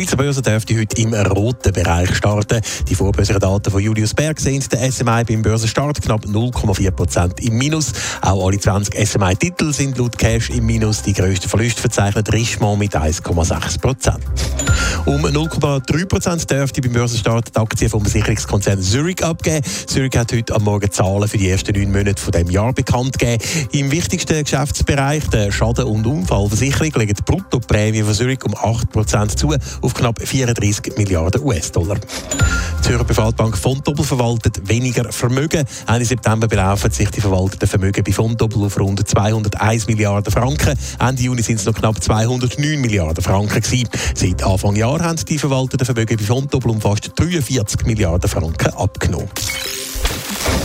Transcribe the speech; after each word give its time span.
Schweizer 0.00 0.16
Börse 0.16 0.40
dürfte 0.40 0.78
heute 0.78 0.96
im 1.02 1.12
roten 1.12 1.74
Bereich 1.74 2.16
starten. 2.16 2.62
Die 2.88 2.94
vorbörslichen 2.94 3.38
Daten 3.38 3.70
von 3.70 3.82
Julius 3.82 4.14
Berg 4.14 4.40
sehen 4.40 4.64
der 4.72 4.90
SMI 4.90 5.24
beim 5.24 5.42
Börsenstart 5.42 6.00
knapp 6.00 6.24
0,4% 6.24 7.38
im 7.42 7.58
Minus. 7.58 7.92
Auch 8.22 8.46
alle 8.46 8.58
20 8.58 8.94
SMI-Titel 9.06 9.74
sind 9.74 9.98
laut 9.98 10.16
Cash 10.16 10.48
im 10.48 10.64
Minus. 10.64 11.02
Die 11.02 11.12
grössten 11.12 11.50
Verluste 11.50 11.82
verzeichnet 11.82 12.32
Richemont 12.32 12.78
mit 12.78 12.96
1,6%. 12.96 14.16
Um 15.04 15.22
0,3% 15.26 16.46
dürfte 16.46 16.80
beim 16.80 16.92
Börsenstart 16.92 17.54
die 17.54 17.60
Aktie 17.60 17.90
vom 17.90 18.00
Versicherungskonzern 18.00 18.80
Zurich 18.80 19.22
abgeben. 19.22 19.62
Zurich 19.86 20.16
hat 20.16 20.32
heute 20.32 20.54
am 20.54 20.64
Morgen 20.64 20.90
Zahlen 20.90 21.28
für 21.28 21.36
die 21.36 21.50
ersten 21.50 21.78
neun 21.78 21.92
Monate 21.92 22.22
von 22.22 22.32
dem 22.32 22.48
Jahr 22.48 22.72
bekannt 22.72 23.18
gegeben. 23.18 23.42
Im 23.72 23.90
wichtigsten 23.90 24.42
Geschäftsbereich, 24.42 25.28
der 25.28 25.52
Schaden- 25.52 25.84
und 25.84 26.06
Unfallversicherung, 26.06 26.92
legen 26.94 27.14
die 27.14 27.22
Bruttoprämie 27.22 28.02
von 28.02 28.14
Zurich 28.14 28.42
um 28.44 28.54
8% 28.54 29.36
zu 29.36 29.50
auf 29.82 29.89
knapp 29.94 30.20
34 30.22 30.96
Milliarden 30.96 31.42
US-Dollar. 31.42 31.96
Die 31.96 32.82
Zürcher 32.82 33.04
Privatbank 33.04 33.56
Fontobel 33.56 34.04
verwaltet 34.04 34.68
weniger 34.68 35.12
Vermögen. 35.12 35.64
Ende 35.86 36.04
September 36.04 36.48
belaufen 36.48 36.90
sich 36.90 37.10
die 37.10 37.20
verwalteten 37.20 37.68
Vermögen 37.68 38.02
bei 38.04 38.12
Fontobel 38.12 38.64
auf 38.64 38.78
rund 38.78 39.06
201 39.06 39.86
Milliarden 39.86 40.32
Franken. 40.32 40.78
Ende 40.98 41.22
Juni 41.22 41.42
sind 41.42 41.60
es 41.60 41.66
noch 41.66 41.74
knapp 41.74 42.02
209 42.02 42.80
Milliarden 42.80 43.22
Franken 43.22 43.60
gewesen. 43.60 43.88
Seit 44.14 44.42
Anfang 44.42 44.76
Jahr 44.76 45.00
haben 45.00 45.18
die 45.28 45.38
verwalteten 45.38 45.84
Vermögen 45.84 46.16
bei 46.16 46.24
Fontobel 46.24 46.70
um 46.70 46.80
fast 46.80 47.12
43 47.14 47.84
Milliarden 47.86 48.28
Franken 48.28 48.74
abgenommen. 48.74 49.28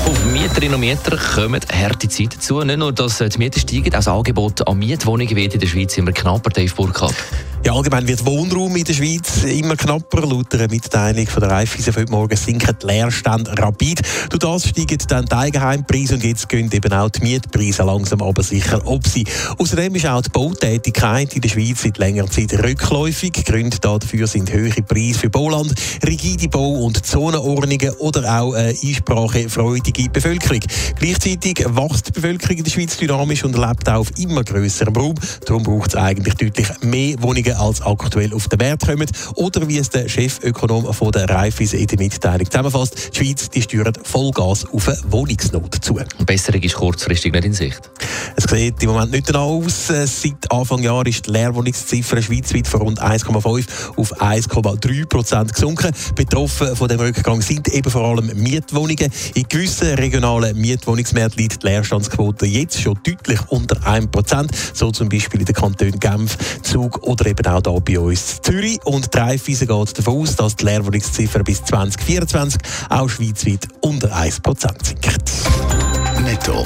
Auf 0.06 0.24
Mieterinnen 0.26 0.76
und 0.76 0.82
Mieter 0.82 1.18
kommen 1.18 1.62
harte 1.72 2.08
Zeiten 2.08 2.40
zu. 2.40 2.62
Nicht 2.62 2.78
nur, 2.78 2.94
dass 2.94 3.18
die 3.18 3.38
Mieten 3.38 3.60
steigen, 3.60 3.88
auch 3.88 3.98
das 3.98 4.08
Angebot 4.08 4.68
an 4.68 4.78
Mietwohnungen 4.78 5.36
wird 5.36 5.56
in 5.56 5.60
der 5.60 5.68
Schweiz 5.68 5.98
immer 5.98 6.12
knapper, 6.12 6.52
Dave 6.52 6.74
Burkhardt. 6.76 7.16
Ja, 7.66 7.74
allgemein 7.74 8.08
wird 8.08 8.24
Wohnraum 8.28 8.76
in 8.76 8.84
der 8.84 8.94
Schweiz 8.94 9.44
immer 9.44 9.76
knapper. 9.76 10.22
Laut 10.22 10.54
einer 10.54 10.70
Mitteilung 10.70 11.26
von 11.26 11.42
der 11.42 11.50
Raiffeisen 11.50 11.96
heute 11.96 12.12
Morgen 12.12 12.38
sinken 12.38 12.78
die 12.80 12.86
Leerstände 12.86 13.58
rapid. 13.58 14.02
Durch 14.30 14.40
das 14.40 14.68
steigen 14.68 15.00
dann 15.08 15.26
die 15.26 15.32
Eigenheimpreise 15.32 16.14
und 16.14 16.24
jetzt 16.24 16.48
gehen 16.48 16.70
eben 16.72 16.94
auch 16.94 17.10
die 17.10 17.22
Mietpreise 17.22 17.82
langsam 17.82 18.22
aber 18.22 18.44
sicher 18.44 18.80
ob 18.86 19.08
sie. 19.08 19.24
Außerdem 19.58 19.96
ist 19.96 20.06
auch 20.06 20.22
die 20.22 20.30
Bautätigkeit 20.30 21.36
in 21.36 21.42
der 21.42 21.50
Schweiz 21.50 21.82
seit 21.82 21.98
längerer 21.98 22.30
Zeit 22.30 22.54
rückläufig. 22.54 23.34
Gründe 23.44 23.80
dafür 23.80 24.28
sind 24.28 24.54
höhere 24.54 24.84
Preise 24.84 25.18
für 25.18 25.32
Bauland, 25.32 25.74
rigide 26.06 26.48
Bau- 26.50 26.84
und 26.86 27.04
Zonenordnungen 27.04 27.96
oder 27.98 28.42
auch 28.42 28.54
eine 28.54 28.76
einsprachefreudige 28.80 30.12
Bevölkerung. 30.12 30.62
Gleichzeitig 31.00 31.66
wächst 31.68 32.10
die 32.10 32.12
Bevölkerung 32.12 32.58
in 32.58 32.64
der 32.64 32.72
Schweiz 32.72 32.96
dynamisch 32.98 33.44
und 33.44 33.58
lebt 33.58 33.90
auch 33.90 34.02
auf 34.02 34.12
immer 34.20 34.44
grösserem 34.44 34.96
Raum. 34.96 35.16
Darum 35.48 35.64
braucht 35.64 35.90
es 35.90 35.96
eigentlich 35.96 36.36
deutlich 36.36 36.68
mehr 36.84 37.16
Wohnungen 37.24 37.55
als 37.56 37.82
aktuell 37.82 38.34
auf 38.34 38.48
den 38.48 38.60
Markt 38.60 38.86
kommen. 38.86 39.10
Oder 39.36 39.68
wie 39.68 39.78
es 39.78 39.90
der 39.90 40.08
Chefökonom 40.08 40.94
von 40.94 41.12
der 41.12 41.30
Raiffeisen 41.30 41.80
in 41.80 41.88
der 41.88 41.98
Mitteilung 41.98 42.50
zusammenfasst, 42.50 43.12
die 43.14 43.18
Schweiz 43.18 43.50
die 43.50 43.62
steuert 43.62 44.00
Vollgas 44.08 44.66
auf 44.72 44.88
eine 44.88 44.98
Wohnungsnot 45.10 45.76
zu. 45.84 46.00
Besserung 46.26 46.62
ist 46.62 46.76
kurzfristig 46.76 47.34
nicht 47.34 47.46
in 47.46 47.54
Sicht. 47.54 47.90
Es 48.36 48.44
sieht 48.44 48.82
im 48.84 48.90
Moment 48.90 49.12
nicht 49.12 49.30
danach 49.30 49.42
aus. 49.42 49.88
Seit 49.88 50.52
Anfang 50.52 50.82
Jahr 50.84 51.06
ist 51.06 51.28
die 51.28 51.32
Leerwohnungsziffer 51.32 52.22
schweizweit 52.22 52.68
von 52.68 52.82
rund 52.82 53.02
1,5 53.02 53.66
auf 53.96 54.22
1,3 54.22 55.06
Prozent 55.08 55.54
gesunken. 55.54 55.92
Betroffen 56.16 56.76
von 56.76 56.88
dem 56.88 57.00
Rückgang 57.00 57.42
sind 57.42 57.68
eben 57.70 57.90
vor 57.90 58.04
allem 58.04 58.32
Mietwohnungen. 58.36 59.12
In 59.34 59.44
gewissen 59.48 59.94
regionalen 59.96 60.58
Mietwohnungsmärkten 60.60 61.42
liegt 61.42 61.64
die 61.64 61.68
Leerstandsquote 61.68 62.46
jetzt 62.46 62.82
schon 62.82 63.00
deutlich 63.04 63.40
unter 63.50 63.86
1 63.86 64.08
Prozent. 64.08 64.52
So 64.74 64.92
zum 64.92 65.10
Beispiel 65.10 65.40
in 65.40 65.46
den 65.46 65.56
Kantonen 65.56 66.00
Genf, 66.00 66.38
Zug 66.62 67.04
oder 67.04 67.26
eben 67.28 67.46
auch 67.46 67.62
hier 67.64 67.82
bei 67.82 68.00
uns 68.00 68.42
Zürich. 68.42 68.80
Und 68.86 69.14
die 69.14 69.18
Raiffeisen 69.18 69.68
geht 69.68 69.98
davon 69.98 70.22
aus, 70.22 70.36
dass 70.36 70.56
die 70.56 70.66
Leerwohnungsziffer 70.66 71.44
bis 71.44 71.64
2024 71.64 72.62
auch 72.90 73.10
schweizweit 73.10 73.68
unter 73.82 74.16
1 74.16 74.40
Prozent 74.40 74.86
sinkt. 74.86 75.32
Netto. 76.24 76.66